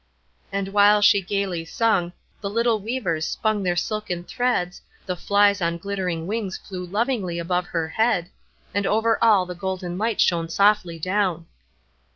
And 0.51 0.69
while 0.69 1.03
she 1.03 1.21
gayly 1.21 1.63
sung, 1.63 2.13
the 2.41 2.49
little 2.49 2.79
weavers 2.79 3.27
spun 3.27 3.61
their 3.61 3.75
silken 3.75 4.23
threads, 4.23 4.81
the 5.05 5.15
flies 5.15 5.61
on 5.61 5.77
glittering 5.77 6.25
wings 6.25 6.57
flew 6.57 6.83
lovingly 6.87 7.37
above 7.37 7.67
her 7.67 7.87
head, 7.89 8.31
and 8.73 8.87
over 8.87 9.23
all 9.23 9.45
the 9.45 9.53
golden 9.53 9.99
light 9.99 10.19
shone 10.19 10.49
softly 10.49 10.97
down. 10.97 11.45